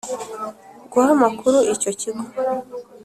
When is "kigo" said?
1.99-2.21